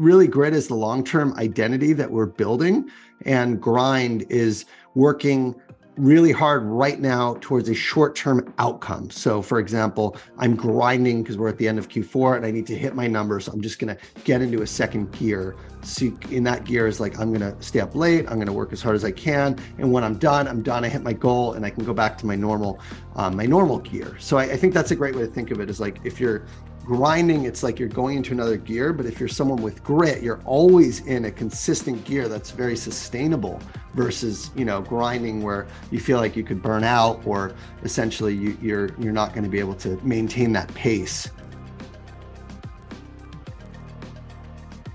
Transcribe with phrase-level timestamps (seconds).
[0.00, 2.90] really grit is the long-term identity that we're building
[3.26, 5.54] and grind is working
[5.98, 9.10] really hard right now towards a short-term outcome.
[9.10, 12.66] So for example, I'm grinding because we're at the end of Q4 and I need
[12.68, 13.44] to hit my numbers.
[13.44, 15.54] So I'm just going to get into a second gear.
[15.82, 18.54] So in that gear is like I'm going to stay up late, I'm going to
[18.54, 20.84] work as hard as I can, and when I'm done, I'm done.
[20.84, 22.80] I hit my goal and I can go back to my normal
[23.16, 24.16] um, my normal gear.
[24.18, 25.68] So I, I think that's a great way to think of it.
[25.68, 26.46] Is like if you're
[26.84, 30.40] grinding it's like you're going into another gear but if you're someone with grit you're
[30.44, 33.60] always in a consistent gear that's very sustainable
[33.94, 38.56] versus you know grinding where you feel like you could burn out or essentially you,
[38.62, 41.30] you're you're not going to be able to maintain that pace.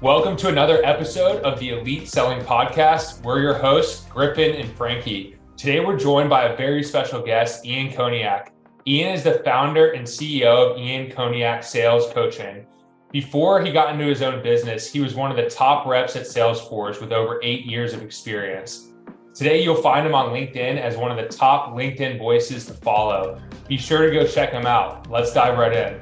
[0.02, 3.23] Welcome to another episode of the elite selling podcast.
[3.23, 5.38] We're your hosts griffin and frankie.
[5.57, 8.49] Today we're joined by a very special guest ian koniak
[8.88, 12.67] Ian is the founder and CEO of Ian Koniak Sales Coaching.
[13.12, 16.27] Before he got into his own business, he was one of the top reps at
[16.27, 18.93] Salesforce with over eight years of experience.
[19.34, 23.41] Today, you'll find him on LinkedIn as one of the top LinkedIn voices to follow.
[23.68, 25.10] Be sure to go check him out.
[25.10, 25.99] Let's dive right in.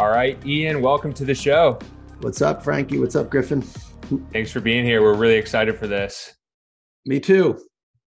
[0.00, 1.78] All right, Ian, welcome to the show.
[2.22, 2.98] What's up, Frankie?
[2.98, 3.62] What's up, Griffin?
[4.32, 5.00] Thanks for being here.
[5.00, 6.34] We're really excited for this.
[7.06, 7.58] Me too.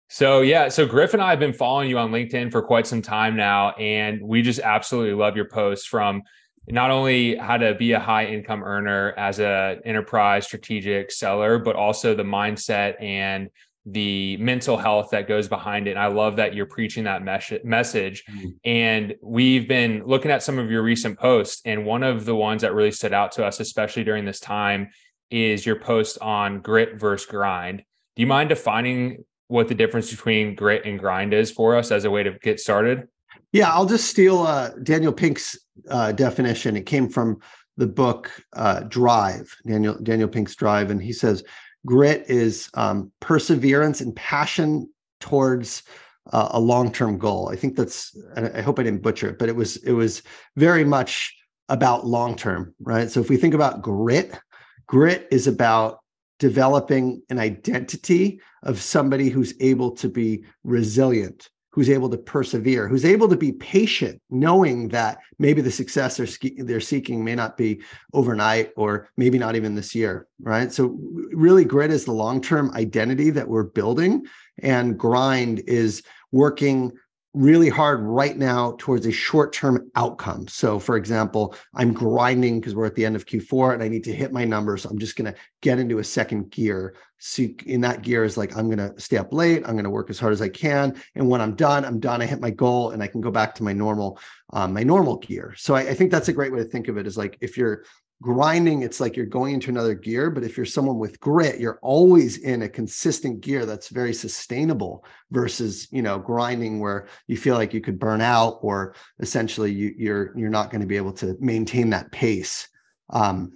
[0.07, 3.02] So yeah, so Griff and I have been following you on LinkedIn for quite some
[3.02, 6.21] time now, and we just absolutely love your posts from
[6.67, 11.75] not only how to be a high income earner as a enterprise strategic seller, but
[11.75, 13.49] also the mindset and
[13.87, 15.91] the mental health that goes behind it.
[15.91, 18.23] And I love that you're preaching that mes- message.
[18.25, 18.49] Mm-hmm.
[18.63, 22.61] And we've been looking at some of your recent posts, and one of the ones
[22.61, 24.89] that really stood out to us, especially during this time,
[25.30, 27.83] is your post on grit versus grind.
[28.16, 32.05] Do you mind defining what the difference between grit and grind is for us as
[32.05, 33.08] a way to get started?
[33.52, 35.58] Yeah, I'll just steal uh, Daniel Pink's
[35.89, 36.75] uh, definition.
[36.75, 37.39] It came from
[37.77, 41.43] the book uh, Drive, Daniel Daniel Pink's Drive, and he says
[41.86, 44.89] grit is um, perseverance and passion
[45.20, 45.83] towards
[46.32, 47.49] uh, a long-term goal.
[47.49, 48.17] I think that's.
[48.36, 50.23] I hope I didn't butcher it, but it was it was
[50.55, 51.36] very much
[51.67, 53.09] about long-term, right?
[53.09, 54.39] So if we think about grit,
[54.87, 55.99] grit is about
[56.39, 63.03] developing an identity of somebody who's able to be resilient who's able to persevere who's
[63.03, 67.81] able to be patient knowing that maybe the success they're, they're seeking may not be
[68.13, 70.71] overnight or maybe not even this year right?
[70.71, 70.97] So
[71.33, 74.25] really grit is the long-term identity that we're building
[74.59, 76.93] and grind is working
[77.35, 80.47] really hard right now towards a short-term outcome.
[80.47, 84.05] So for example, I'm grinding because we're at the end of Q4 and I need
[84.05, 84.83] to hit my numbers.
[84.83, 86.95] So I'm just going to get into a second gear.
[87.17, 89.89] So in that gear is like I'm going to stay up late, I'm going to
[89.89, 92.21] work as hard as I can, and when I'm done, I'm done.
[92.21, 94.19] I hit my goal and I can go back to my normal
[94.53, 95.53] um, my normal gear.
[95.57, 97.07] So I, I think that's a great way to think of it.
[97.07, 97.83] Is like if you're
[98.21, 101.80] grinding it's like you're going into another gear but if you're someone with grit you're
[101.81, 107.55] always in a consistent gear that's very sustainable versus you know grinding where you feel
[107.55, 111.11] like you could burn out or essentially you, you're you're not going to be able
[111.11, 112.70] to maintain that pace.
[113.09, 113.52] Um,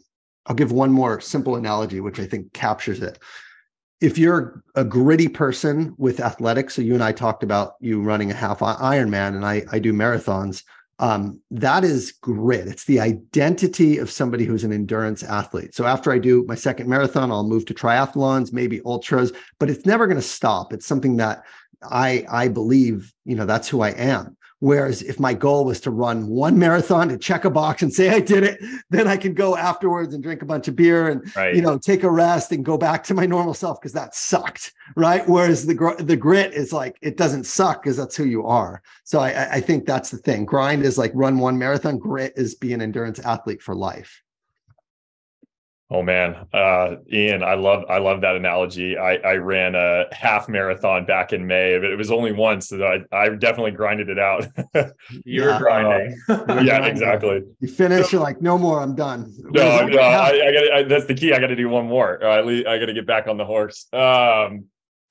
[0.46, 3.18] i'll give one more simple analogy which i think captures it.
[4.02, 8.30] If you're a gritty person with athletics so you and i talked about you running
[8.30, 10.64] a half ironman and i i do marathons
[11.00, 12.68] um, that is grit.
[12.68, 15.74] It's the identity of somebody who's an endurance athlete.
[15.74, 19.86] So after I do my second marathon, I'll move to triathlons, maybe ultras, but it's
[19.86, 20.74] never going to stop.
[20.74, 21.44] It's something that
[21.84, 24.36] I I believe, you know, that's who I am.
[24.60, 28.10] Whereas if my goal was to run one marathon to check a box and say
[28.10, 28.60] I did it,
[28.90, 31.56] then I could go afterwards and drink a bunch of beer and right.
[31.56, 34.74] you know take a rest and go back to my normal self because that sucked,
[34.96, 35.28] right?
[35.28, 38.82] Whereas the gr- the grit is like it doesn't suck because that's who you are.
[39.06, 40.46] So I, I think that's the thing.
[40.46, 41.98] Grind is like run one marathon.
[41.98, 44.22] Grit is be an endurance athlete for life.
[45.92, 48.96] Oh man, uh, Ian, I love I love that analogy.
[48.96, 52.84] I, I ran a half marathon back in May, but it was only once, so
[52.84, 54.46] I, I definitely grinded it out.
[55.26, 55.58] You're yeah.
[55.58, 57.42] grinding, uh, yeah, exactly.
[57.60, 59.34] You finish, so, you're like, no more, I'm done.
[59.40, 61.34] No, no, I, I got that's the key.
[61.34, 62.24] I got to do one more.
[62.24, 63.88] I, I got to get back on the horse.
[63.92, 64.66] Um,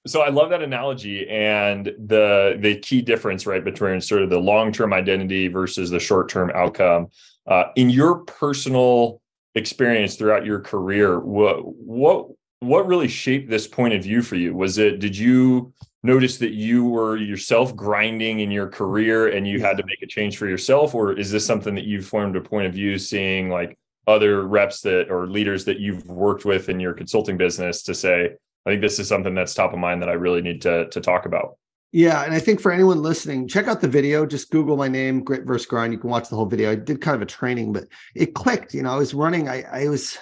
[0.07, 4.39] so I love that analogy and the the key difference, right, between sort of the
[4.39, 7.09] long term identity versus the short term outcome.
[7.49, 9.21] Uh, in your personal
[9.59, 12.29] experience throughout your career what what
[12.61, 14.55] what really shaped this point of view for you?
[14.55, 15.73] Was it did you
[16.03, 20.07] notice that you were yourself grinding in your career and you had to make a
[20.07, 20.95] change for yourself?
[20.95, 23.79] Or is this something that you've formed a point of view seeing like
[24.09, 28.31] other reps that or leaders that you've worked with in your consulting business to say
[28.65, 30.99] i think this is something that's top of mind that i really need to to
[30.99, 31.59] talk about
[31.91, 34.27] Yeah, and I think for anyone listening, check out the video.
[34.27, 35.93] Just Google my name, Grit versus Grind.
[35.93, 36.71] You can watch the whole video.
[36.71, 38.75] I did kind of a training, but it clicked.
[38.75, 39.49] You know, I was running.
[39.49, 40.19] I I was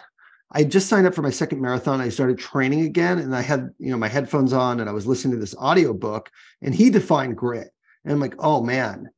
[0.52, 2.00] I just signed up for my second marathon.
[2.00, 5.08] I started training again, and I had you know my headphones on, and I was
[5.08, 6.30] listening to this audio book,
[6.62, 7.70] and he defined grit,
[8.04, 9.10] and I'm like, oh man,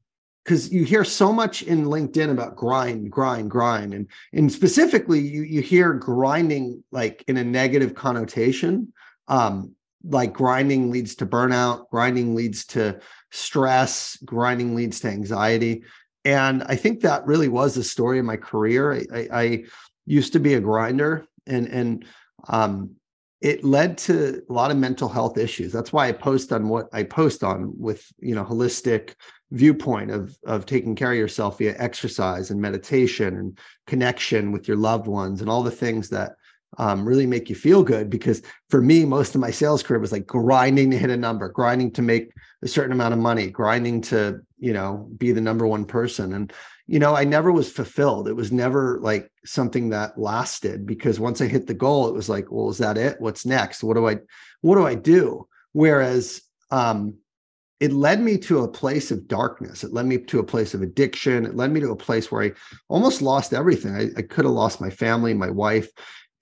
[0.42, 5.42] because you hear so much in LinkedIn about grind, grind, grind, and and specifically you
[5.42, 8.90] you hear grinding like in a negative connotation.
[9.28, 9.74] Um,
[10.04, 13.00] like grinding leads to burnout, grinding leads to
[13.30, 15.82] stress, grinding leads to anxiety.
[16.24, 18.92] And I think that really was the story of my career.
[18.92, 19.64] I, I, I
[20.06, 22.04] used to be a grinder and and
[22.48, 22.90] um,
[23.40, 25.72] it led to a lot of mental health issues.
[25.72, 29.14] That's why I post on what I post on with you know holistic
[29.50, 34.76] viewpoint of of taking care of yourself via exercise and meditation and connection with your
[34.76, 36.32] loved ones and all the things that
[36.76, 40.12] um, really make you feel good because for me most of my sales career was
[40.12, 42.30] like grinding to hit a number grinding to make
[42.62, 46.52] a certain amount of money grinding to you know be the number one person and
[46.86, 51.40] you know i never was fulfilled it was never like something that lasted because once
[51.40, 54.06] i hit the goal it was like well is that it what's next what do
[54.06, 54.18] i
[54.60, 57.14] what do i do whereas um
[57.80, 59.84] it led me to a place of darkness.
[59.84, 61.46] It led me to a place of addiction.
[61.46, 62.50] It led me to a place where I
[62.88, 63.94] almost lost everything.
[63.94, 65.88] I, I could have lost my family, my wife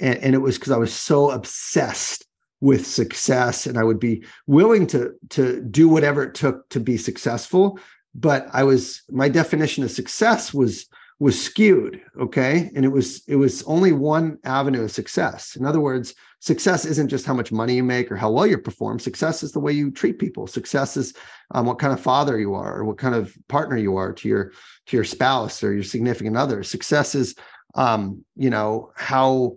[0.00, 2.26] and, and it was because I was so obsessed
[2.60, 6.96] with success and I would be willing to to do whatever it took to be
[6.96, 7.78] successful
[8.14, 10.86] but I was my definition of success was
[11.18, 12.70] was skewed okay?
[12.74, 15.56] And it was it was only one avenue of success.
[15.56, 18.58] In other words success isn't just how much money you make or how well you
[18.58, 18.98] perform.
[18.98, 20.46] Success is the way you treat people.
[20.46, 21.14] Success is
[21.52, 24.28] um, what kind of father you are or what kind of partner you are to
[24.28, 24.52] your
[24.86, 26.62] to your spouse or your significant other.
[26.62, 27.34] Success is
[27.74, 29.56] um, you know how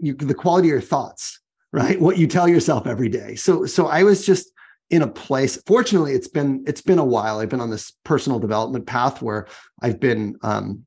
[0.00, 1.40] you, the quality of your thoughts,
[1.72, 2.00] right?
[2.00, 3.34] What you tell yourself every day.
[3.34, 4.50] So, so I was just
[4.90, 5.60] in a place.
[5.66, 7.38] Fortunately, it's been it's been a while.
[7.38, 9.46] I've been on this personal development path where
[9.82, 10.84] I've been, um,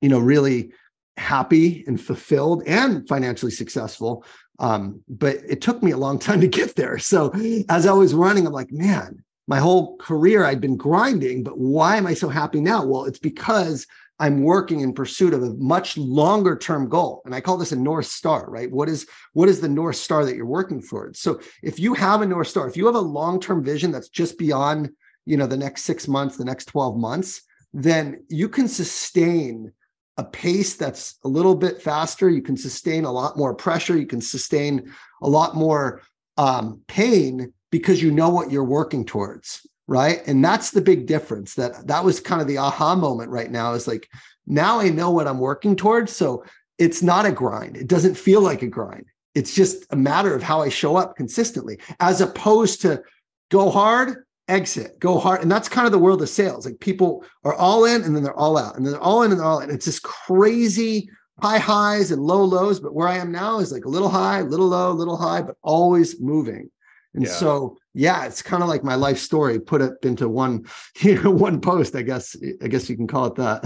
[0.00, 0.72] you know, really
[1.16, 4.24] happy and fulfilled and financially successful.
[4.58, 6.98] Um, but it took me a long time to get there.
[6.98, 7.32] So
[7.68, 11.96] as I was running, I'm like, man, my whole career I'd been grinding, but why
[11.96, 12.84] am I so happy now?
[12.84, 13.86] Well, it's because
[14.18, 17.22] I'm working in pursuit of a much longer term goal.
[17.24, 18.70] And I call this a North Star, right?
[18.70, 21.18] What is what is the North Star that you're working towards?
[21.20, 24.38] So if you have a North Star, if you have a long-term vision that's just
[24.38, 24.90] beyond,
[25.26, 29.72] you know, the next six months, the next 12 months, then you can sustain
[30.16, 32.30] a pace that's a little bit faster.
[32.30, 33.98] You can sustain a lot more pressure.
[33.98, 36.02] You can sustain a lot more
[36.36, 40.26] um, pain because you know what you're working towards right?
[40.26, 43.74] And that's the big difference that that was kind of the aha moment right now
[43.74, 44.08] is like
[44.46, 46.14] now i know what i'm working towards.
[46.14, 46.44] So
[46.78, 47.76] it's not a grind.
[47.76, 49.06] It doesn't feel like a grind.
[49.34, 53.02] It's just a matter of how i show up consistently as opposed to
[53.50, 55.42] go hard exit go hard.
[55.42, 56.66] And that's kind of the world of sales.
[56.66, 59.30] Like people are all in and then they're all out and then they're all in
[59.30, 61.08] and they're all in it's this crazy
[61.42, 62.80] high highs and low lows.
[62.80, 65.56] But where i am now is like a little high little low little high but
[65.62, 66.70] always moving.
[67.14, 67.30] And yeah.
[67.30, 70.66] so, yeah, it's kind of like my life story put up into one,
[71.00, 71.94] you know, one post.
[71.94, 73.64] I guess, I guess you can call it that.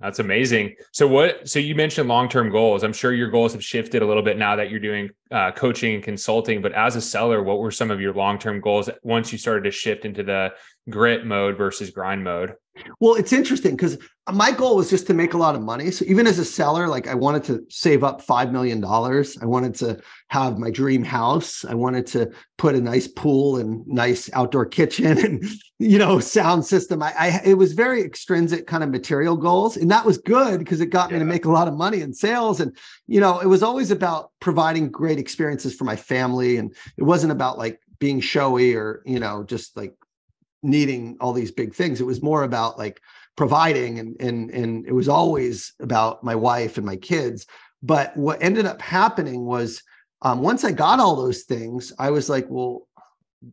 [0.00, 0.74] That's amazing.
[0.90, 1.48] So what?
[1.48, 2.82] So you mentioned long-term goals.
[2.82, 5.94] I'm sure your goals have shifted a little bit now that you're doing uh, coaching
[5.94, 6.60] and consulting.
[6.60, 9.70] But as a seller, what were some of your long-term goals once you started to
[9.70, 10.50] shift into the
[10.90, 12.54] grit mode versus grind mode?
[13.00, 13.98] Well, it's interesting because
[14.32, 15.90] my goal was just to make a lot of money.
[15.90, 18.82] So even as a seller, like I wanted to save up $5 million.
[18.82, 21.64] I wanted to have my dream house.
[21.66, 25.44] I wanted to put a nice pool and nice outdoor kitchen and,
[25.78, 27.02] you know, sound system.
[27.02, 29.76] I, I it was very extrinsic kind of material goals.
[29.76, 31.16] And that was good because it got yeah.
[31.16, 32.60] me to make a lot of money in sales.
[32.60, 32.74] And,
[33.06, 36.56] you know, it was always about providing great experiences for my family.
[36.56, 39.94] And it wasn't about like being showy or, you know, just like
[40.62, 42.00] needing all these big things.
[42.00, 43.00] It was more about like
[43.36, 47.46] providing and and and it was always about my wife and my kids.
[47.82, 49.82] But what ended up happening was
[50.22, 52.86] um, once I got all those things, I was like, well,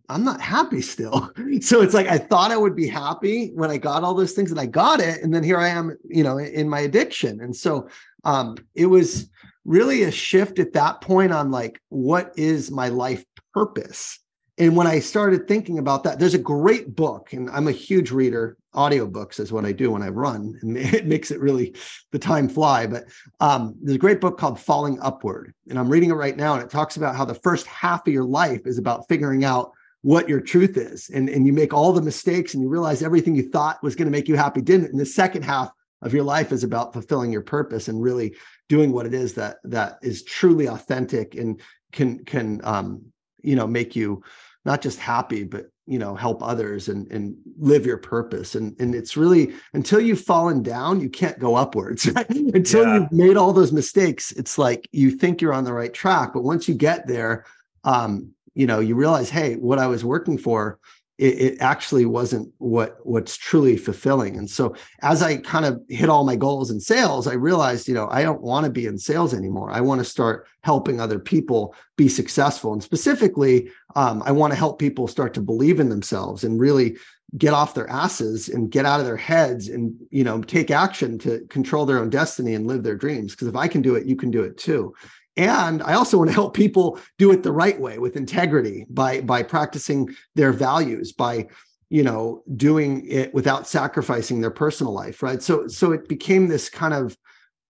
[0.08, 1.32] I'm not happy still.
[1.62, 4.52] so it's like I thought I would be happy when I got all those things
[4.52, 5.24] and I got it.
[5.24, 7.42] And then here I am, you know, in my addiction.
[7.42, 7.90] And so
[8.24, 9.30] um, it was
[9.66, 14.20] really a shift at that point on like, what is my life purpose?
[14.60, 18.12] And when i started thinking about that there's a great book and i'm a huge
[18.12, 18.56] reader.
[18.76, 20.58] Audiobooks is what i do when i run.
[20.62, 21.76] And it makes it really
[22.12, 22.86] the time fly.
[22.86, 23.06] But
[23.40, 26.62] um, there's a great book called falling upward and i'm reading it right now and
[26.62, 30.30] it talks about how the first half of your life is about figuring out what
[30.30, 31.10] your truth is.
[31.10, 34.06] And, and you make all the mistakes and you realize everything you thought was going
[34.06, 34.92] to make you happy didn't.
[34.92, 38.36] And the second half of your life is about fulfilling your purpose and really
[38.70, 41.60] doing what it is that that is truly authentic and
[41.92, 43.04] can can um,
[43.42, 44.22] you know make you
[44.70, 48.94] not just happy, but you know help others and and live your purpose and and
[48.94, 52.30] it's really until you've fallen down you can't go upwards right?
[52.30, 52.94] until yeah.
[52.94, 56.44] you've made all those mistakes it's like you think you're on the right track but
[56.44, 57.44] once you get there
[57.86, 60.78] um you know you realize hey what i was working for
[61.20, 64.38] it, it, actually wasn't what what's truly fulfilling.
[64.38, 67.94] And so as i kind of hit all my goals in sales i realized you
[67.94, 69.70] know i don't want to be in sales anymore.
[69.70, 72.72] I want to start helping other people be successful.
[72.74, 76.98] And specifically um, i want to help people start to believe in themselves and really
[77.38, 81.20] get off their asses and get out of their heads and you know take action
[81.20, 83.34] to control their own destiny and live their dreams.
[83.34, 84.94] Because if i can do it you can do it too
[85.40, 89.22] and i also want to help people do it the right way with integrity by
[89.22, 91.48] by practicing their values by
[91.90, 96.70] you know doing it without sacrificing their personal life right so so it became this
[96.70, 97.18] kind of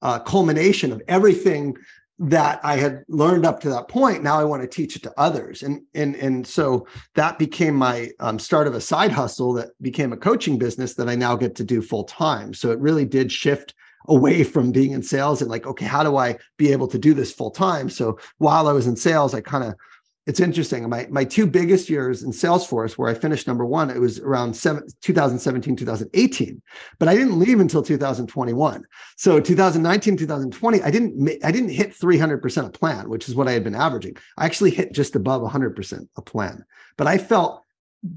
[0.00, 1.76] uh, culmination of everything
[2.20, 4.24] that I had learned up to that point.
[4.24, 8.10] Now I want to teach it to others, and and and so that became my
[8.18, 11.54] um, start of a side hustle that became a coaching business that I now get
[11.56, 12.54] to do full time.
[12.54, 13.74] So it really did shift
[14.08, 17.14] away from being in sales and like, okay, how do I be able to do
[17.14, 17.88] this full time?
[17.88, 19.74] So while I was in sales, I kind of
[20.28, 20.86] it's interesting.
[20.90, 24.54] My my two biggest years in Salesforce, where I finished number one, it was around
[24.54, 26.62] seven, 2017, 2018.
[26.98, 28.84] But I didn't leave until 2021.
[29.16, 33.52] So 2019, 2020, I didn't I didn't hit 300% a plan, which is what I
[33.52, 34.18] had been averaging.
[34.36, 36.62] I actually hit just above 100% a plan.
[36.98, 37.64] But I felt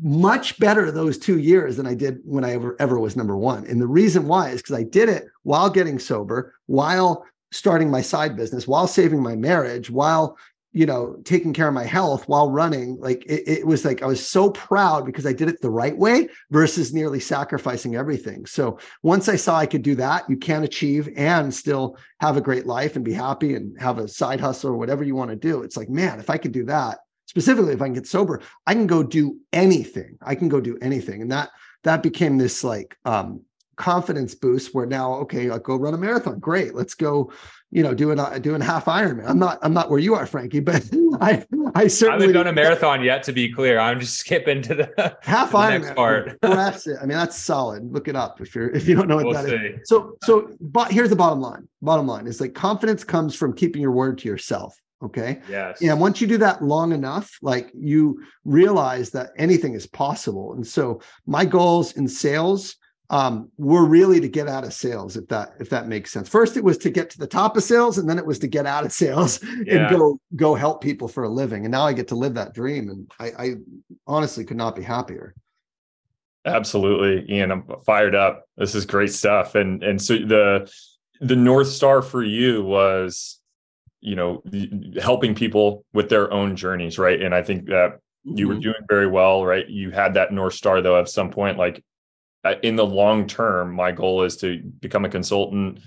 [0.01, 3.65] much better those two years than I did when I ever, ever was number one.
[3.65, 8.01] And the reason why is because I did it while getting sober, while starting my
[8.01, 10.37] side business, while saving my marriage, while
[10.73, 12.97] you know taking care of my health while running.
[12.99, 15.97] Like it, it, was like i was so proud because i did it the right
[15.97, 18.45] way versus nearly sacrificing everything.
[18.45, 22.41] So once i saw i could do that you can achieve and still have a
[22.41, 25.35] great life and be happy and have a side hustle or whatever you want to
[25.35, 25.63] do.
[25.63, 26.99] It's like man if i could do that
[27.31, 30.17] specifically if I can get sober, I can go do anything.
[30.21, 31.21] I can go do anything.
[31.21, 31.49] And that
[31.83, 33.41] that became this like um
[33.77, 36.39] confidence boost where now, okay, I'll go run a marathon.
[36.39, 36.75] Great.
[36.75, 37.31] Let's go,
[37.71, 39.29] you know, doing a doing half Ironman.
[39.29, 40.83] I'm not I'm not where you are, Frankie, but
[41.21, 43.79] I I certainly I haven't done a marathon yet, to be clear.
[43.79, 46.37] I'm just skipping to the half to the Ironman part.
[46.41, 46.97] That's it.
[47.01, 47.93] I mean, that's solid.
[47.93, 49.55] Look it up if you're if you don't know what we'll that see.
[49.55, 49.87] is.
[49.87, 51.69] So so but here's the bottom line.
[51.81, 54.75] Bottom line is like confidence comes from keeping your word to yourself.
[55.03, 55.41] Okay.
[55.49, 55.81] Yes.
[55.81, 60.53] And once you do that long enough, like you realize that anything is possible.
[60.53, 62.75] And so my goals in sales
[63.09, 66.29] um, were really to get out of sales, if that if that makes sense.
[66.29, 68.47] First, it was to get to the top of sales, and then it was to
[68.47, 69.87] get out of sales yeah.
[69.87, 71.65] and go go help people for a living.
[71.65, 73.55] And now I get to live that dream, and I, I
[74.07, 75.35] honestly could not be happier.
[76.45, 77.51] Absolutely, Ian.
[77.51, 78.45] I'm fired up.
[78.55, 79.55] This is great stuff.
[79.55, 80.71] And and so the
[81.19, 83.40] the north star for you was
[84.01, 84.43] you know
[85.01, 87.21] helping people with their own journeys right?
[87.21, 88.37] And i think that mm-hmm.
[88.37, 88.61] you were mm-hmm.
[88.61, 89.67] doing very well right?
[89.67, 91.83] You had that north star though at some point like
[92.43, 95.79] uh, in the long term my goal is to become a consultant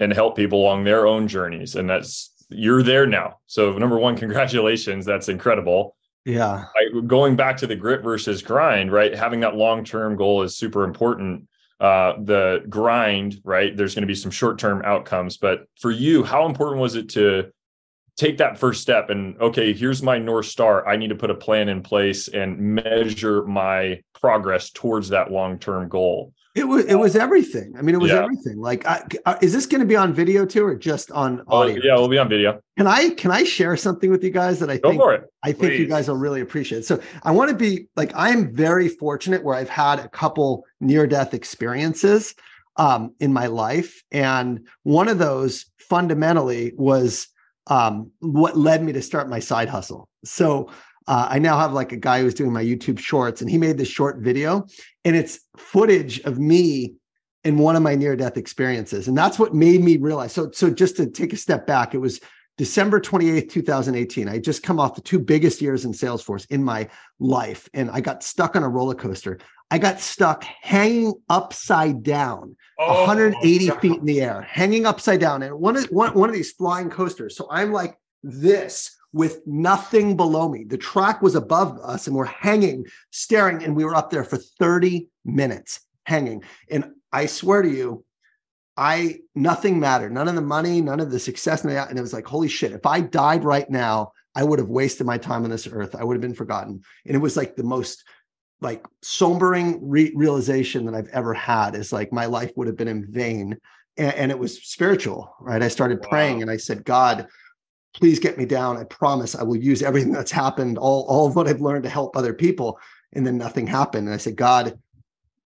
[0.00, 3.38] and help people along their own journeys and that's you're there now.
[3.46, 5.96] So number one congratulations that's incredible.
[6.24, 6.66] Yeah.
[7.06, 9.14] Going back to the grit versus grind right?
[9.14, 11.48] Having that long term goal is super important
[11.80, 13.76] uh, the grind, right?
[13.76, 15.36] There's going to be some short term outcomes.
[15.36, 17.52] But for you, how important was it to
[18.16, 20.86] take that first step and, okay, here's my North Star.
[20.88, 25.58] I need to put a plan in place and measure my progress towards that long
[25.58, 26.32] term goal?
[26.58, 27.74] It was it was everything.
[27.78, 28.22] I mean, it was yeah.
[28.22, 28.58] everything.
[28.58, 31.62] Like, I, uh, is this going to be on video too, or just on oh,
[31.62, 31.80] audio?
[31.82, 32.60] yeah, we'll be on video.
[32.76, 35.74] Can I can I share something with you guys that I Go think I think
[35.74, 36.84] you guys will really appreciate?
[36.84, 40.64] So I want to be like I am very fortunate where I've had a couple
[40.80, 42.34] near death experiences
[42.76, 47.28] um, in my life, and one of those fundamentally was
[47.68, 50.08] um, what led me to start my side hustle.
[50.24, 50.70] So
[51.08, 53.78] uh, I now have like a guy who's doing my YouTube shorts, and he made
[53.78, 54.66] this short video,
[55.08, 56.92] and it's footage of me
[57.42, 60.34] in one of my near death experiences, and that's what made me realize.
[60.34, 62.20] So, so just to take a step back, it was
[62.58, 64.28] December 28th, 2018.
[64.28, 68.02] I just come off the two biggest years in Salesforce in my life, and I
[68.02, 69.38] got stuck on a roller coaster.
[69.70, 75.42] I got stuck hanging upside down, oh, 180 feet in the air, hanging upside down,
[75.42, 77.34] and one of one, one of these flying coasters.
[77.34, 80.64] So I'm like this with nothing below me.
[80.64, 84.36] The track was above us and we're hanging, staring, and we were up there for
[84.36, 86.42] 30 minutes hanging.
[86.70, 88.04] And I swear to you,
[88.76, 90.12] I nothing mattered.
[90.12, 91.64] None of the money, none of the success.
[91.64, 95.06] And it was like, holy shit, if I died right now, I would have wasted
[95.06, 95.96] my time on this earth.
[95.96, 96.82] I would have been forgotten.
[97.04, 98.04] And it was like the most
[98.60, 102.88] like sombering re- realization that I've ever had is like my life would have been
[102.88, 103.56] in vain.
[103.96, 105.62] And, and it was spiritual, right?
[105.62, 106.08] I started wow.
[106.08, 107.26] praying and I said, God,
[107.98, 108.76] please get me down.
[108.76, 111.90] I promise I will use everything that's happened, all, all of what I've learned to
[111.90, 112.78] help other people.
[113.12, 114.06] and then nothing happened.
[114.06, 114.78] And I said, God,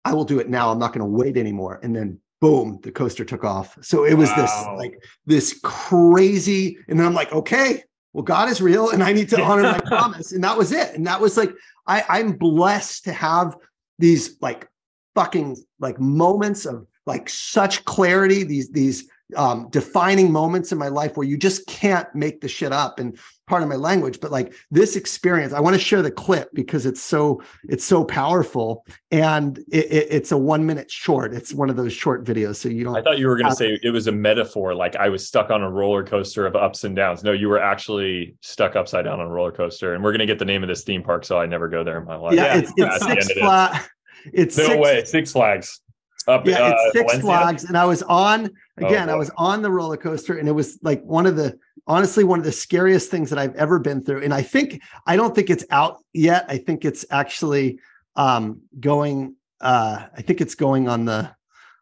[0.06, 0.72] I will do it now.
[0.72, 1.80] I'm not going to wait anymore.
[1.84, 3.78] And then boom, the coaster took off.
[3.82, 4.36] So it was wow.
[4.38, 9.14] this like this crazy, and then I'm like, okay, well, God is real and I
[9.14, 10.32] need to honor my promise.
[10.32, 10.96] And that was it.
[10.96, 11.52] And that was like,
[11.86, 13.56] I, I'm blessed to have
[14.00, 14.68] these like
[15.16, 21.16] fucking like moments of like such clarity, these, these um, defining moments in my life
[21.16, 23.18] where you just can't make the shit up and
[23.48, 26.86] part of my language but like this experience i want to share the clip because
[26.86, 31.34] it's so it's so powerful and it, it, it's a one minute short.
[31.34, 33.56] It's one of those short videos so you don't i thought you were going to
[33.56, 36.84] say it was a metaphor like i was stuck on a roller coaster of ups
[36.84, 37.24] and downs.
[37.24, 40.28] No you were actually stuck upside down on a roller coaster and we're going to
[40.28, 42.36] get the name of this theme park so i never go there in my life.
[42.36, 43.90] Yeah, yeah it's, it's six flags
[44.34, 45.82] it's no six, way six flags
[46.28, 47.22] up yeah, uh, it's Six Valencia?
[47.22, 48.50] Flags, and I was on
[48.82, 49.10] oh, again.
[49.10, 51.58] Oh, I was on the roller coaster, and it was like one of the
[51.88, 54.24] honestly one of the scariest things that I've ever been through.
[54.24, 56.46] And I think I don't think it's out yet.
[56.48, 57.80] I think it's actually
[58.16, 59.36] um, going.
[59.62, 61.32] Uh, I think it's going on the.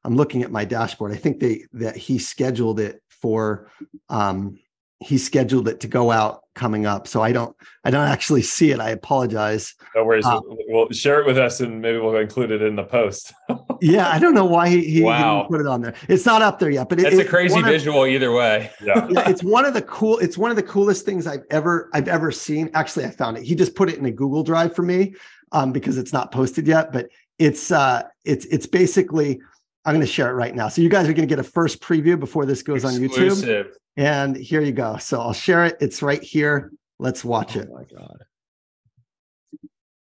[0.04, 1.12] I'm looking at my dashboard.
[1.12, 3.70] I think they that he scheduled it for
[4.10, 4.60] um,
[5.00, 8.72] he scheduled it to go out coming up so i don't i don't actually see
[8.72, 9.76] it i apologize.
[9.96, 10.26] No worries.
[10.26, 13.34] Um, we'll, share it with us and maybe we'll include it in the post.
[13.80, 15.46] Yeah i don't know why he, he, wow.
[15.48, 15.94] put it on there.
[16.10, 18.72] It's not up there yet but it's a crazy visual of, either way.
[18.84, 19.08] Yeah.
[19.12, 22.08] yeah it's one of the cool it's one of the coolest things i've ever i've
[22.08, 22.72] ever seen.
[22.74, 23.44] Actually i found it.
[23.44, 25.14] He just put it in a google drive for me
[25.52, 29.40] um, because it's not posted yet but it's uh it's it's basically
[29.88, 31.50] i'm going to share it right now so you guys are going to get a
[31.50, 33.50] first preview before this goes Exclusive.
[33.50, 34.98] on youtube and here you go.
[34.98, 35.76] So I'll share it.
[35.82, 36.72] It's right here.
[37.00, 37.70] Let's watch oh it.
[37.70, 38.18] Oh my God.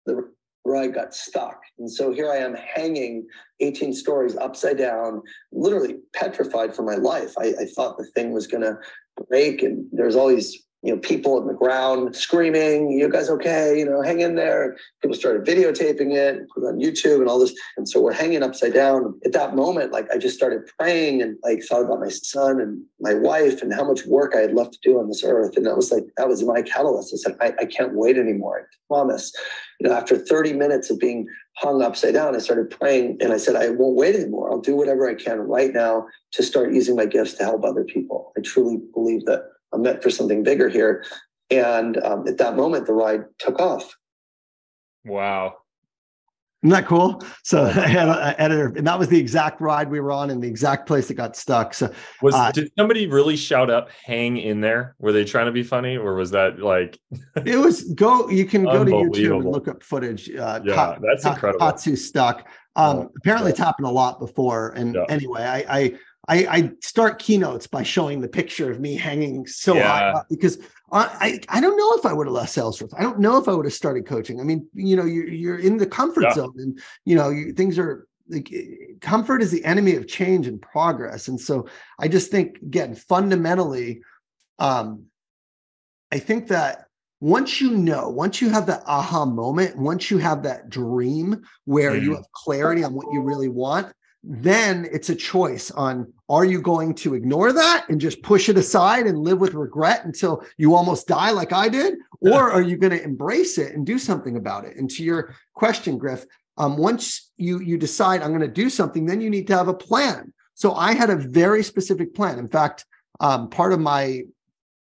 [0.04, 0.30] The
[0.64, 1.58] ride got stuck.
[1.78, 3.26] And so here I am hanging
[3.60, 7.32] 18 stories upside down, literally petrified for my life.
[7.38, 8.76] I, I thought the thing was going to
[9.28, 9.62] break.
[9.62, 13.76] And there's all these you know, people on the ground screaming, you guys okay?
[13.76, 14.76] You know, hang in there.
[15.02, 17.52] People started videotaping it, put it on YouTube and all this.
[17.76, 19.18] And so we're hanging upside down.
[19.24, 22.80] At that moment, like I just started praying and like thought about my son and
[23.00, 25.56] my wife and how much work I had left to do on this earth.
[25.56, 27.12] And that was like, that was my catalyst.
[27.12, 28.60] I said, I, I can't wait anymore.
[28.60, 29.32] I promise.
[29.80, 31.26] You know, after 30 minutes of being
[31.56, 34.50] hung upside down, I started praying and I said, I won't wait anymore.
[34.52, 37.84] I'll do whatever I can right now to start using my gifts to help other
[37.84, 38.32] people.
[38.36, 41.04] I truly believe that I'm meant for something bigger here.
[41.50, 43.94] And um, at that moment, the ride took off.
[45.04, 45.56] Wow.
[46.62, 47.22] Isn't that cool?
[47.44, 50.40] So I had an editor, and that was the exact ride we were on in
[50.40, 51.72] the exact place that got stuck.
[51.72, 54.96] So was uh, did somebody really shout up, hang in there?
[54.98, 56.98] Were they trying to be funny, or was that like
[57.46, 60.34] it was go you can go to YouTube and look up footage.
[60.34, 61.60] Uh yeah, that's incredible.
[61.60, 62.48] Tatsu stuck.
[62.74, 64.70] Um, oh, apparently it's happened a lot before.
[64.70, 65.04] And yeah.
[65.08, 69.74] anyway, I, I I, I, start keynotes by showing the picture of me hanging so
[69.74, 70.12] yeah.
[70.12, 70.58] high because
[70.92, 72.94] I, I don't know if I would have left Salesforce.
[72.96, 74.40] I don't know if I would have started coaching.
[74.40, 76.34] I mean, you know, you're, you're in the comfort yeah.
[76.34, 78.52] zone and, you know, you, things are like
[79.00, 81.28] comfort is the enemy of change and progress.
[81.28, 81.66] And so
[81.98, 84.02] I just think, again, fundamentally,
[84.58, 85.04] um,
[86.12, 86.86] I think that
[87.20, 91.92] once you know, once you have that aha moment, once you have that dream where
[91.92, 92.02] mm.
[92.02, 96.60] you have clarity on what you really want, then it's a choice on are you
[96.60, 100.74] going to ignore that and just push it aside and live with regret until you
[100.74, 101.94] almost die like I did?
[102.20, 104.76] Or are you going to embrace it and do something about it?
[104.76, 106.24] And to your question, Griff,
[106.58, 109.68] um, once you you decide I'm going to do something, then you need to have
[109.68, 110.32] a plan.
[110.54, 112.38] So I had a very specific plan.
[112.38, 112.84] In fact,
[113.20, 114.22] um, part of my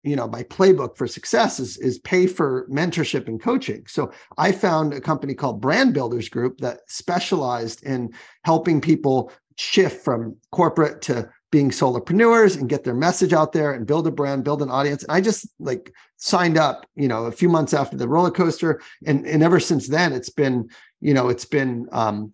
[0.04, 3.84] you know my playbook for success is is pay for mentorship and coaching.
[3.88, 8.12] So i found a company called brand builders group that specialized in
[8.44, 13.86] helping people shift from corporate to being solopreneurs and get their message out there and
[13.86, 15.02] build a brand build an audience.
[15.04, 18.80] And i just like signed up you know a few months after the roller coaster.
[19.06, 20.68] And and ever since then it's been
[21.00, 22.32] you know it's been um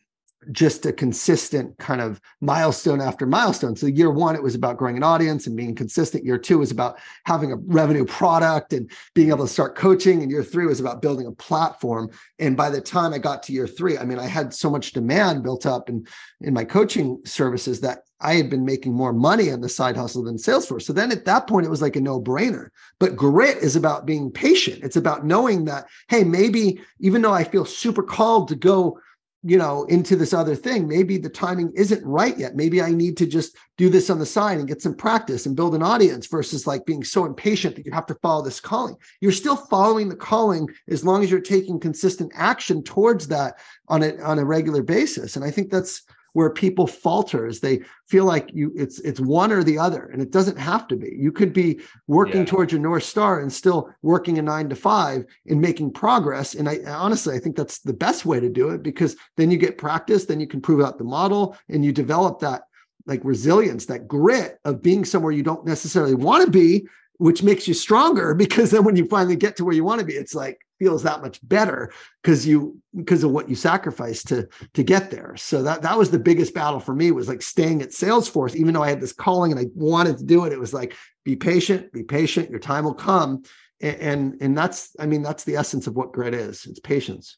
[0.53, 3.77] just a consistent kind of milestone after milestone.
[3.77, 6.25] So year one, it was about growing an audience and being consistent.
[6.25, 10.23] Year two was about having a revenue product and being able to start coaching.
[10.23, 12.11] And year three was about building a platform.
[12.39, 14.93] And by the time I got to year three, I mean, I had so much
[14.93, 16.07] demand built up in,
[16.41, 20.23] in my coaching services that I had been making more money on the side hustle
[20.23, 20.83] than Salesforce.
[20.83, 22.69] So then at that point, it was like a no brainer.
[22.99, 24.85] But grit is about being patient.
[24.85, 28.99] It's about knowing that, hey, maybe even though I feel super called to go
[29.43, 30.87] you know into this other thing.
[30.87, 32.57] Maybe the timing isn't right yet.
[32.57, 35.57] Maybe i need to just do this on the side and get some practice and
[35.57, 38.97] build an audience versus like being so impatient that you have to follow this calling.
[39.21, 44.03] You're still following the calling as long as you're taking consistent action towards that on
[44.03, 45.37] a on a regular basis.
[45.37, 49.53] And i think that's where people falter is they feel like you it's it's one
[49.53, 52.47] or the other and it doesn't have to be you could be working yeah.
[52.47, 56.69] towards your north star and still working a 9 to 5 and making progress and
[56.69, 59.79] I honestly I think that's the best way to do it because then you get
[59.79, 62.63] practice then you can prove out the model and you develop that
[63.07, 66.87] like resilience that grit of being somewhere you don't necessarily want to be
[67.19, 70.07] which makes you stronger because then when you finally get to where you want to
[70.07, 74.49] be it's like feels that much better because you because of what you sacrificed to
[74.75, 75.37] to get there.
[75.37, 78.57] So that that was the biggest battle for me was like staying at salesforce.
[78.57, 80.97] Even though i had this calling and i wanted to do it it was like
[81.25, 83.45] be patient be patient your time will come.
[83.81, 87.37] And and, and that's i mean that's the essence of what grit is it's patience.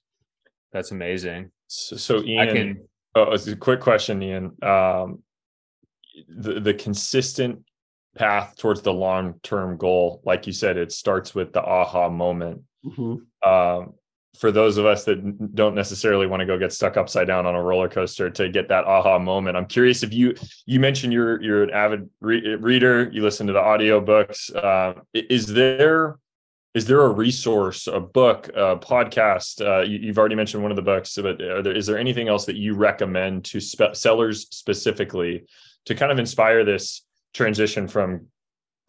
[0.72, 1.50] That's amazing.
[1.66, 4.56] So, so ian I can, oh, it's a quick question ian.
[4.62, 5.22] Um
[6.28, 7.64] the the consistent
[8.14, 12.62] path towards the long term goal like you said it starts with the aha moment
[12.84, 13.48] mm-hmm.
[13.48, 13.94] um,
[14.38, 17.54] for those of us that don't necessarily want to go get stuck upside down on
[17.54, 20.34] a roller coaster to get that aha moment i'm curious if you
[20.66, 24.94] you mentioned you're you're an avid re- reader you listen to the audio books uh,
[25.12, 26.18] is there
[26.74, 30.76] is there a resource a book a podcast uh, you, have already mentioned one of
[30.76, 35.44] the books but there, is there anything else that you recommend to spe- sellers specifically
[35.84, 38.26] to kind of inspire this transition from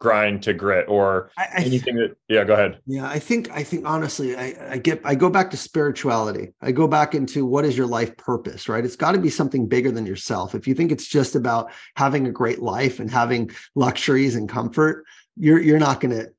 [0.00, 2.78] grind to grit or I, I anything that yeah go ahead.
[2.86, 6.52] Yeah i think i think honestly I, I get i go back to spirituality.
[6.60, 8.84] I go back into what is your life purpose right?
[8.84, 10.54] It's got to be something bigger than yourself.
[10.54, 15.04] If you think it's just about having a great life and having luxuries and comfort
[15.36, 16.30] you're you're not going to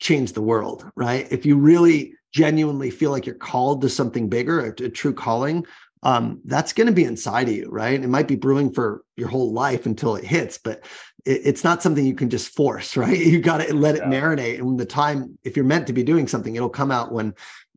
[0.00, 1.26] change the world right?
[1.30, 5.64] If you really genuinely feel like you're called to something bigger a, a true calling
[6.06, 8.00] um, that's going to be inside of you, right?
[8.00, 10.84] It might be brewing for your whole life until it hits, but
[11.24, 13.18] it, it's not something you can just force, right?
[13.18, 14.10] You got to let it yeah.
[14.10, 14.58] marinate.
[14.58, 17.34] And when the time, if you're meant to be doing something, it'll come out when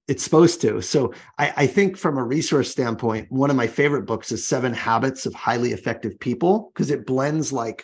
[0.08, 0.80] it's supposed to.
[0.80, 4.74] So I, I, think from a resource standpoint, one of my favorite books is Seven
[4.74, 7.84] Habits of Highly Effective People because it blends like,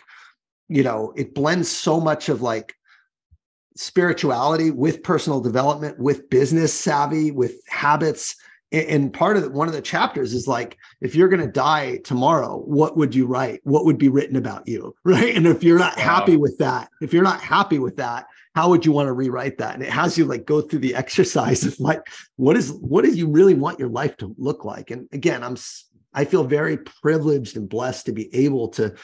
[0.68, 2.72] you know, it blends so much of like
[3.76, 8.36] spirituality with personal development, with business savvy, with habits
[8.72, 11.98] and part of the, one of the chapters is like if you're going to die
[11.98, 13.60] tomorrow what would you write?
[13.64, 15.34] What would be written about you right?
[15.36, 16.02] And if you're not wow.
[16.02, 19.58] happy with that if you're not happy with that how would you want to rewrite
[19.58, 19.74] that?
[19.74, 22.00] And it has you like go through the exercise of like
[22.36, 24.90] what is what do you really want your life to look like?
[24.90, 25.56] And again i'm
[26.14, 28.94] i feel very privileged and blessed to be able to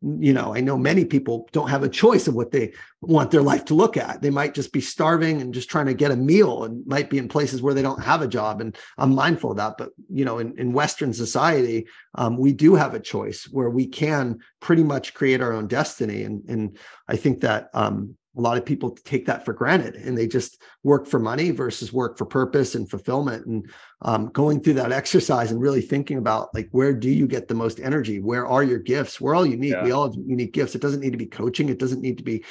[0.00, 3.42] you know, I know many people don't have a choice of what they want their
[3.42, 4.22] life to look at.
[4.22, 7.18] They might just be starving and just trying to get a meal and might be
[7.18, 8.60] in places where they don't have a job.
[8.60, 9.74] And I'm mindful of that.
[9.76, 13.86] But, you know, in, in Western society, um, we do have a choice where we
[13.88, 16.22] can pretty much create our own destiny.
[16.22, 20.16] And, and I think that um, a lot of people take that for granted and
[20.16, 23.44] they just work for money versus work for purpose and fulfillment.
[23.46, 23.68] And
[24.02, 27.54] um, going through that exercise and really thinking about like where do you get the
[27.54, 28.20] most energy?
[28.20, 29.20] Where are your gifts?
[29.20, 29.72] We're all unique.
[29.72, 29.82] Yeah.
[29.82, 30.76] we all have unique gifts.
[30.76, 31.68] It doesn't need to be coaching.
[31.68, 32.44] It doesn't need to be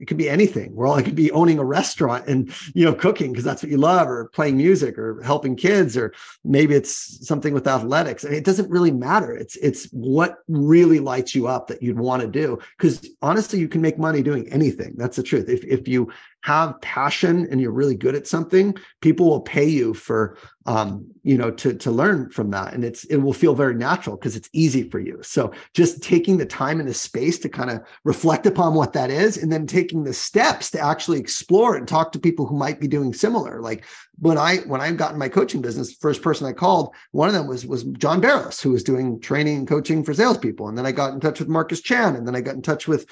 [0.00, 0.74] it could be anything.
[0.74, 3.76] We're it could be owning a restaurant and you know cooking because that's what you
[3.76, 8.24] love, or playing music, or helping kids, or maybe it's something with athletics.
[8.24, 9.36] And it doesn't really matter.
[9.36, 12.58] It's it's what really lights you up that you'd want to do.
[12.78, 14.94] Because honestly, you can make money doing anything.
[14.96, 15.48] That's the truth.
[15.48, 16.10] If if you
[16.42, 21.38] have passion and you're really good at something, people will pay you for um, you
[21.38, 24.50] know, to to learn from that, and it's it will feel very natural because it's
[24.52, 25.18] easy for you.
[25.22, 29.10] So just taking the time and the space to kind of reflect upon what that
[29.10, 32.78] is, and then taking the steps to actually explore and talk to people who might
[32.78, 33.60] be doing similar.
[33.60, 33.84] Like
[34.18, 37.34] when I when I got in my coaching business, first person I called, one of
[37.34, 40.86] them was was John Barrows, who was doing training and coaching for salespeople, and then
[40.86, 43.06] I got in touch with Marcus Chan, and then I got in touch with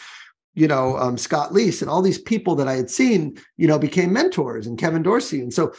[0.59, 3.79] you know, um, Scott Leese and all these people that I had seen, you know,
[3.79, 5.41] became mentors and Kevin Dorsey.
[5.41, 5.73] And so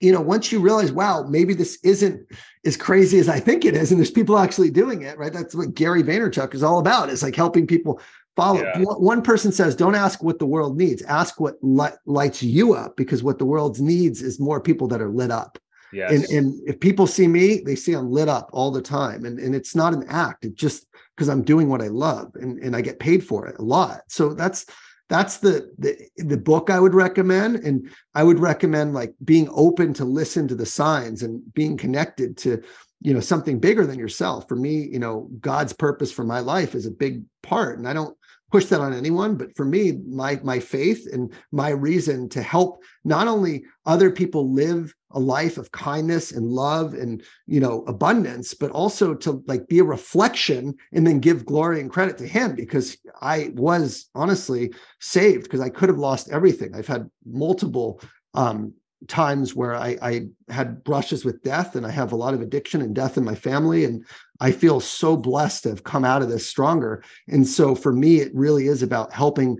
[0.00, 2.20] you know, once you realize, wow, maybe this isn't
[2.66, 5.32] as crazy as I think it is, and there's people actually doing it, right?
[5.32, 7.08] That's what Gary Vaynerchuk is all about.
[7.08, 8.00] It's like helping people
[8.36, 8.62] follow.
[8.62, 8.82] Yeah.
[8.82, 13.22] One person says, don't ask what the world needs, ask what lights you up, because
[13.22, 15.58] what the world needs is more people that are lit up.
[15.94, 16.12] Yes.
[16.12, 19.24] And, and if people see me, they see I'm lit up all the time.
[19.24, 20.44] And, and it's not an act.
[20.44, 20.86] it just
[21.16, 24.02] because I'm doing what I love and, and I get paid for it a lot.
[24.08, 24.66] So that's
[25.08, 29.94] that's the, the the book I would recommend, and I would recommend like being open
[29.94, 32.62] to listen to the signs and being connected to
[33.00, 34.48] you know something bigger than yourself.
[34.48, 37.92] For me, you know, God's purpose for my life is a big part, and I
[37.92, 38.16] don't
[38.50, 42.82] push that on anyone but for me my my faith and my reason to help
[43.04, 48.54] not only other people live a life of kindness and love and you know abundance
[48.54, 52.54] but also to like be a reflection and then give glory and credit to him
[52.54, 56.74] because i was honestly saved because i could have lost everything.
[56.74, 58.00] I've had multiple
[58.34, 58.74] um
[59.08, 62.80] times where I, I had brushes with death and I have a lot of addiction
[62.80, 63.84] and death in my family.
[63.84, 64.04] And
[64.40, 67.02] I feel so blessed to have come out of this stronger.
[67.28, 69.58] And so for me, it really is about helping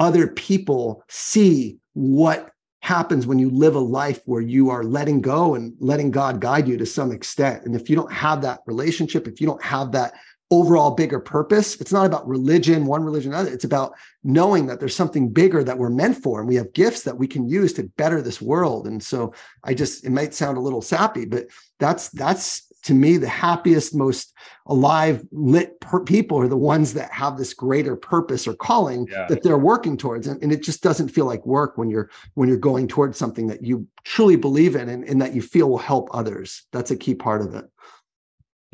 [0.00, 5.54] other people see what happens when you live a life where you are letting go
[5.54, 7.64] and letting God guide you to some extent.
[7.64, 10.12] And if you don't have that relationship, if you don't have that
[10.50, 11.80] overall bigger purpose.
[11.80, 13.52] It's not about religion, one religion, another.
[13.52, 17.02] It's about knowing that there's something bigger that we're meant for, and we have gifts
[17.02, 18.86] that we can use to better this world.
[18.86, 21.46] And so, I just it might sound a little sappy, but
[21.78, 24.34] that's that's to me the happiest, most
[24.66, 29.26] alive, lit per- people are the ones that have this greater purpose or calling yeah.
[29.26, 32.48] that they're working towards, and, and, it just doesn't feel like work when you're when
[32.48, 35.78] you're going towards something that you truly believe in and, and that you feel will
[35.78, 36.66] help others.
[36.72, 37.64] That's a key part of it.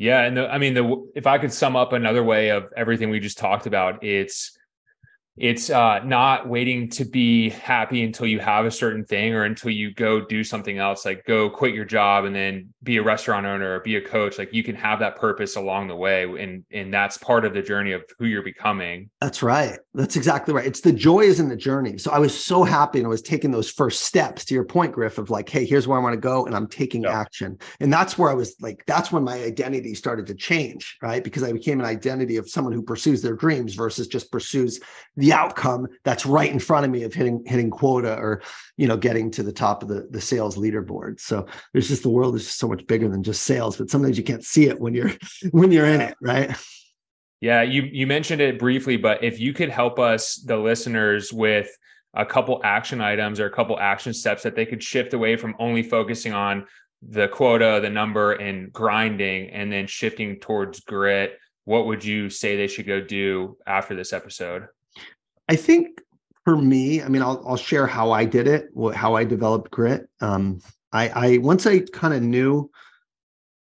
[0.01, 3.11] Yeah, and the, I mean, the if I could sum up another way of everything
[3.11, 4.57] we just talked about, it's
[5.37, 9.69] it's uh, not waiting to be happy until you have a certain thing or until
[9.69, 13.45] you go do something else like go quit your job and then be a restaurant
[13.45, 16.65] owner or be a coach like you can have that purpose along the way and
[16.71, 19.07] and that's part of the journey of who you're becoming.
[19.21, 20.65] That's right that's exactly right.
[20.65, 21.97] It's the joy is in the journey.
[21.97, 24.93] So i was so happy and i was taking those first steps to your point
[24.93, 27.19] griff of like hey here's where i want to go and i'm taking yeah.
[27.19, 27.57] action.
[27.79, 31.23] And that's where i was like that's when my identity started to change right?
[31.23, 34.79] Because i became an identity of someone who pursues their dreams versus just pursues
[35.17, 38.41] the outcome that's right in front of me of hitting hitting quota or
[38.77, 41.19] you know getting to the top of the the sales leaderboard.
[41.19, 44.17] So there's just the world is just so much bigger than just sales but sometimes
[44.17, 45.11] you can't see it when you're
[45.51, 46.55] when you're in it right
[47.41, 51.69] yeah you you mentioned it briefly but if you could help us the listeners with
[52.13, 55.55] a couple action items or a couple action steps that they could shift away from
[55.59, 56.65] only focusing on
[57.01, 62.55] the quota the number and grinding and then shifting towards grit what would you say
[62.55, 64.67] they should go do after this episode
[65.49, 66.01] I think
[66.45, 70.09] for me, I mean, I'll, I'll share how I did it, how I developed grit.
[70.19, 72.71] Um, I, I once I kind of knew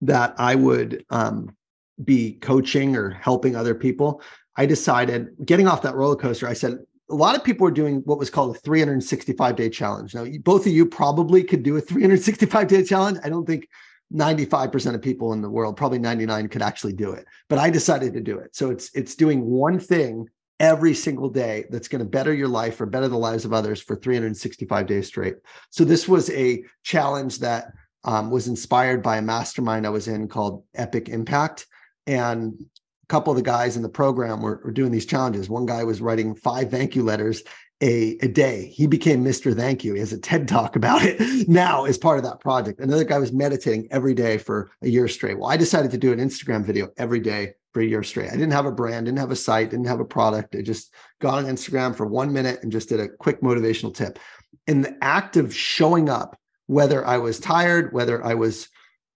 [0.02, 1.56] that I would um,
[2.04, 4.22] be coaching or helping other people,
[4.56, 6.48] I decided getting off that roller coaster.
[6.48, 6.78] I said
[7.10, 10.14] a lot of people are doing what was called a 365 day challenge.
[10.14, 13.18] Now, both of you probably could do a 365 day challenge.
[13.24, 13.68] I don't think
[14.12, 17.26] 95% of people in the world, probably 99 could actually do it.
[17.48, 18.54] But I decided to do it.
[18.54, 20.28] So it's it's doing one thing
[20.60, 23.80] every single day that's going to better your life or better the lives of others
[23.80, 25.36] for 365 days straight.
[25.70, 27.72] So this was a challenge that
[28.04, 31.66] um, was inspired by a mastermind I was in called Epic Impact.
[32.08, 35.50] And a couple of the guys in the program were, were doing these challenges.
[35.50, 37.42] One guy was writing five thank you letters
[37.80, 38.72] a, a day.
[38.74, 39.54] He became Mr.
[39.54, 39.92] Thank You.
[39.92, 42.80] He has a TED talk about it now as part of that project.
[42.80, 45.38] Another guy was meditating every day for a year straight.
[45.38, 48.30] Well, I decided to do an Instagram video every day for a year straight.
[48.30, 50.56] I didn't have a brand, didn't have a site, didn't have a product.
[50.56, 54.18] I just got on Instagram for one minute and just did a quick motivational tip.
[54.66, 58.68] In the act of showing up, whether I was tired, whether I was,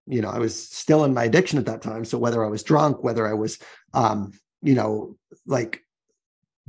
[0.06, 2.04] you know, I was still in my addiction at that time.
[2.04, 3.58] So whether I was drunk, whether I was,
[3.94, 5.84] um, you know, like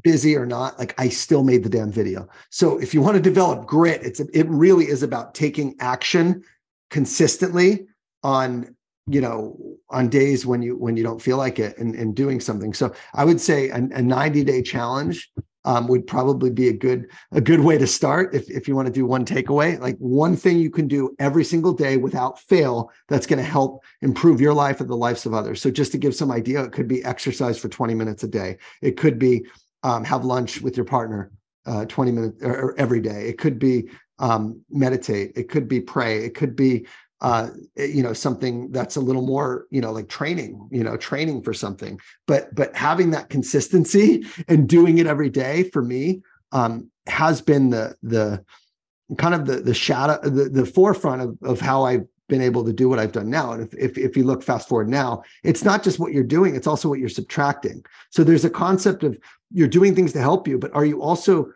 [0.02, 2.28] busy or not, like I still made the damn video.
[2.50, 6.43] So if you want to develop grit, it's it really is about taking action
[6.89, 7.88] consistently
[8.22, 8.76] on
[9.08, 9.58] you know
[9.89, 12.93] on days when you when you don't feel like it and, and doing something so
[13.13, 15.30] i would say a, a 90 day challenge
[15.65, 18.88] um, would probably be a good a good way to start if, if you want
[18.88, 19.80] to do one takeaway.
[19.80, 23.84] Like one thing you can do every single day without fail that's going to help
[24.02, 25.62] improve your life and the lives of others.
[25.62, 28.58] So just to give some idea it could be exercise for 20 minutes a day.
[28.82, 29.45] It could be
[29.84, 31.32] um, have lunch with your partner
[31.65, 33.28] uh, 20 minutes or, or every day.
[33.28, 35.34] It could be um, meditate.
[35.36, 36.23] It could be pray.
[36.23, 36.88] It could be
[37.23, 40.97] uh, eh, you know something that's a little more you know like training you know
[40.97, 41.99] training for something.
[42.27, 47.69] But but having that consistency and doing it every day for me um, has been
[47.69, 48.43] the the
[49.17, 52.73] kind of the the shadow the, the forefront of, of how i've been able to
[52.73, 53.51] do what i've done now.
[53.51, 56.55] And if, if if you look fast forward now it's not just what you're doing
[56.55, 57.83] it's also what you're subtracting.
[58.12, 59.17] So there's a concept of
[59.51, 61.51] you're doing things to help you but are you also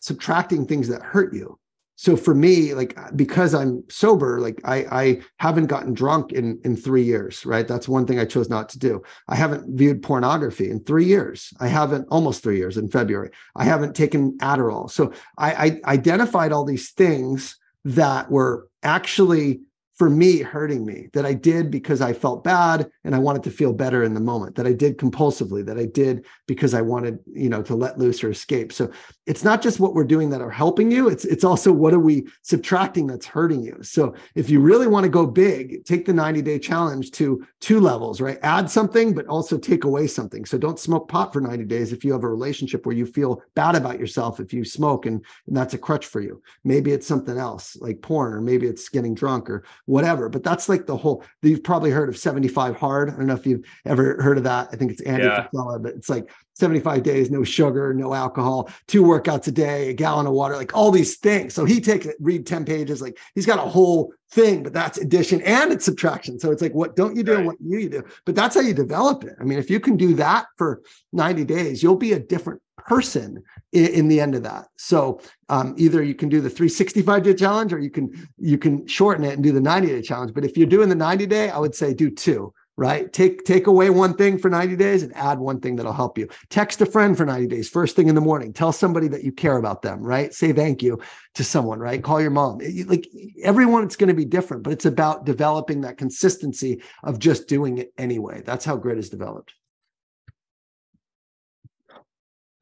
[0.00, 1.58] subtracting things that hurt you
[1.96, 6.76] so for me like because i'm sober like i i haven't gotten drunk in in
[6.76, 7.68] three years right?
[7.68, 9.02] That's one thing i chose not to do.
[9.28, 11.52] I haven't viewed pornography in three years.
[11.60, 13.30] I haven't almost three years in february.
[13.56, 14.90] I haven't taken adderall.
[14.90, 19.60] So i, I identified all these things that were actually
[20.02, 23.52] for me hurting me that I did because I felt bad and I wanted to
[23.52, 27.20] feel better in the moment, that I did compulsively, that I did because I wanted,
[27.32, 28.72] you know, to let loose or escape.
[28.72, 28.90] So
[29.28, 32.00] it's not just what we're doing that are helping you, it's it's also what are
[32.00, 33.80] we subtracting that's hurting you.
[33.82, 38.20] So if you really want to go big, take the 90-day challenge to two levels,
[38.20, 38.40] right?
[38.42, 40.44] Add something, but also take away something.
[40.44, 43.40] So don't smoke pot for 90 days if you have a relationship where you feel
[43.54, 46.42] bad about yourself if you smoke and, and that's a crutch for you.
[46.64, 49.62] Maybe it's something else like porn, or maybe it's getting drunk or
[49.92, 50.30] whatever.
[50.30, 51.22] But that's like the whole.
[51.42, 53.10] You've probably heard of 75 hard.
[53.10, 54.68] I don't know if you've ever heard of that.
[54.72, 55.46] I think it's Andy yeah.
[55.52, 60.26] But it's like 75 days, no sugar, no alcohol, two workouts a day, a gallon
[60.26, 61.54] of water, like all these things.
[61.54, 64.98] So he takes it, read 10 pages, like he's got a whole thing, but that's
[64.98, 66.38] addition and it's subtraction.
[66.38, 67.46] So it's like, what don't you do right.
[67.46, 68.02] what you, you do?
[68.24, 69.34] But that's how you develop it.
[69.40, 73.42] I mean, if you can do that for 90 days, you'll be a different person
[73.72, 74.68] in, in the end of that.
[74.76, 78.86] So um, either you can do the 365 day challenge or you can you can
[78.86, 80.34] shorten it and do the 90 day challenge.
[80.34, 83.66] But if you're doing the 90 day, I would say do two right take take
[83.66, 86.86] away one thing for 90 days and add one thing that'll help you text a
[86.86, 89.82] friend for 90 days first thing in the morning tell somebody that you care about
[89.82, 90.98] them right say thank you
[91.34, 93.06] to someone right call your mom eh, like
[93.42, 97.76] everyone it's going to be different but it's about developing that consistency of just doing
[97.76, 99.52] it anyway that's how grit is developed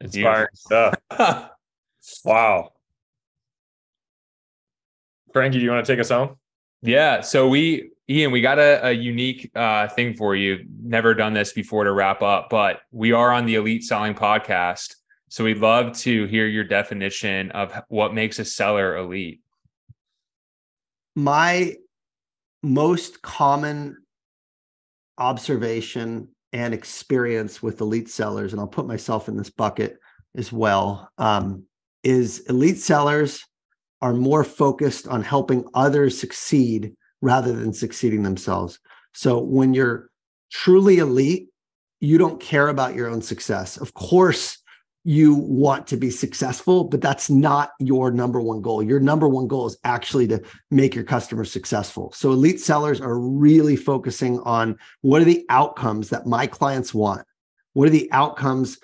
[0.01, 0.95] Inspiring stuff.
[2.25, 2.73] wow.
[5.33, 6.37] Frankie, do you want to take us home?
[6.83, 7.21] Yeah.
[7.21, 10.67] So we, Ian, we got a, a unique uh, thing for you.
[10.83, 14.97] Never done this before to wrap up, but we are on the Elite Selling Podcast.
[15.29, 19.41] So we'd love to hear your definition of what makes a seller elite.
[21.15, 21.77] My
[22.65, 23.97] most common
[25.17, 29.99] observation and experience with elite sellers, and I'll put myself in this bucket
[30.37, 31.63] as well, um,
[32.03, 33.45] is elite sellers
[34.03, 38.79] are more focused on helping others succeed rather than succeeding themselves.
[39.13, 40.11] So when you're
[40.51, 41.49] truly elite,
[42.01, 43.77] you don't care about your own success.
[43.77, 44.59] Of course,
[45.05, 48.83] you want to be successful, but that's not your number one goal.
[48.83, 52.13] Your number one goal is actually to make your customers successful.
[52.15, 57.27] So elite sellers are really focusing on what are the outcomes that my clients want?
[57.73, 58.79] What are the outcomes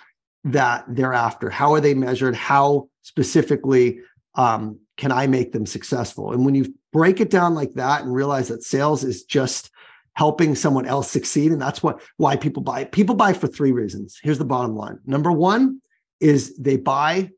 [0.44, 1.51] that they're after?
[1.51, 2.35] How are they measured?
[2.35, 4.01] How specifically
[4.37, 6.32] um, can I make them successful?
[6.32, 9.70] And when you break it down like that and realize that sales is just
[10.14, 14.18] helping someone else succeed and that's what why people buy people buy for three reasons
[14.22, 15.78] here's the bottom line number one
[16.20, 17.30] is they buy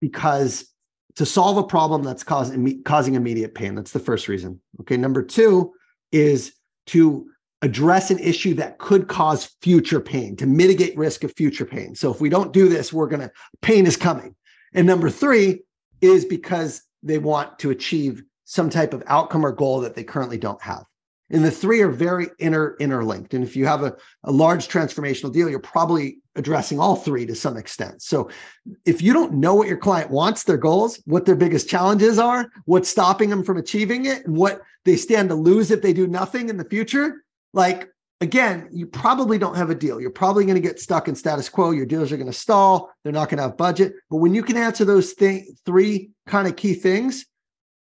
[0.00, 0.74] because
[1.16, 3.74] to solve a problem that's causing causing immediate pain.
[3.74, 4.60] That's the first reason.
[4.80, 4.96] Okay.
[4.96, 5.72] Number two
[6.12, 6.54] is
[6.86, 7.26] to
[7.62, 11.94] address an issue that could cause future pain, to mitigate risk of future pain.
[11.94, 13.30] So if we don't do this, we're gonna
[13.62, 14.34] pain is coming.
[14.74, 15.62] And number three
[16.00, 20.38] is because they want to achieve some type of outcome or goal that they currently
[20.38, 20.84] don't have.
[21.30, 23.32] And the three are very inter interlinked.
[23.32, 27.34] And if you have a, a large transformational deal, you're probably addressing all three to
[27.34, 28.02] some extent.
[28.02, 28.28] So
[28.84, 32.50] if you don't know what your client wants, their goals, what their biggest challenges are,
[32.66, 36.06] what's stopping them from achieving it, and what they stand to lose if they do
[36.06, 37.88] nothing in the future, like
[38.20, 40.00] again, you probably don't have a deal.
[40.00, 41.70] You're probably going to get stuck in status quo.
[41.70, 42.90] Your deals are going to stall.
[43.02, 43.94] They're not going to have budget.
[44.10, 47.26] But when you can answer those th- three kind of key things,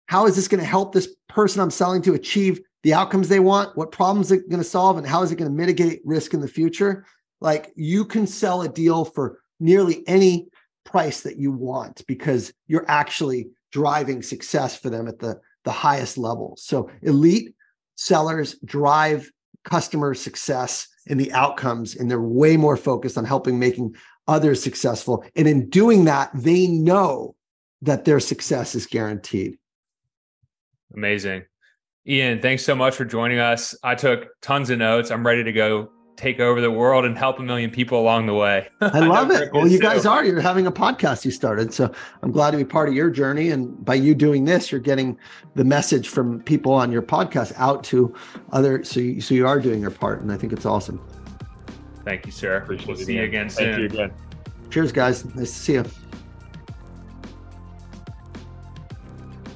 [0.06, 3.40] how is this going to help this person I'm selling to achieve the outcomes they
[3.40, 3.76] want?
[3.76, 4.96] What problems it going to solve?
[4.96, 7.04] And how is it going to mitigate risk in the future?
[7.40, 10.48] Like you can sell a deal for nearly any
[10.84, 16.16] price that you want because you're actually driving success for them at the, the highest
[16.16, 16.56] level.
[16.58, 17.54] So elite
[17.96, 19.30] sellers drive
[19.70, 23.94] customer success and the outcomes, and they're way more focused on helping making
[24.26, 25.24] others successful.
[25.36, 27.34] And in doing that, they know
[27.82, 29.58] that their success is guaranteed.
[30.94, 31.44] Amazing.
[32.06, 33.76] Ian, thanks so much for joining us.
[33.82, 35.10] I took tons of notes.
[35.10, 38.34] I'm ready to go take over the world and help a million people along the
[38.34, 38.68] way.
[38.80, 39.52] I love it.
[39.52, 40.24] Well, you guys are.
[40.24, 41.72] You're having a podcast you started.
[41.72, 41.90] So
[42.22, 43.50] I'm glad to be part of your journey.
[43.50, 45.16] And by you doing this, you're getting
[45.54, 48.12] the message from people on your podcast out to
[48.50, 48.82] other.
[48.82, 50.20] So you, so you are doing your part.
[50.20, 51.00] And I think it's awesome.
[52.04, 52.56] Thank you, sir.
[52.56, 53.66] Appreciate we'll see you again soon.
[53.66, 54.12] Thank you again.
[54.70, 55.24] Cheers, guys.
[55.24, 55.84] Nice to see you.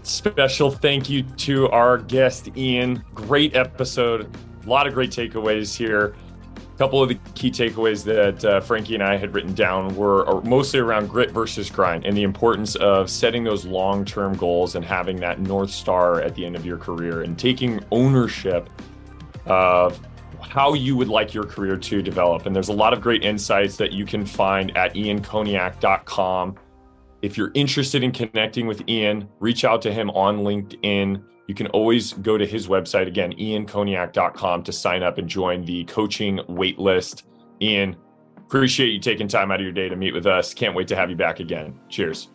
[0.04, 3.02] Special thank you to our guest, Ian.
[3.14, 4.30] Great episode.
[4.64, 6.14] A lot of great takeaways here
[6.78, 10.80] couple of the key takeaways that uh, Frankie and I had written down were mostly
[10.80, 15.16] around grit versus grind and the importance of setting those long term goals and having
[15.16, 18.68] that North Star at the end of your career and taking ownership
[19.46, 20.00] of
[20.40, 22.46] how you would like your career to develop.
[22.46, 26.56] And there's a lot of great insights that you can find at iankoniak.com.
[27.22, 31.22] If you're interested in connecting with Ian, reach out to him on LinkedIn.
[31.52, 35.84] You can always go to his website again, iankoniak.com to sign up and join the
[35.84, 37.24] coaching waitlist.
[37.60, 37.94] Ian,
[38.38, 40.54] appreciate you taking time out of your day to meet with us.
[40.54, 41.78] Can't wait to have you back again.
[41.90, 42.30] Cheers.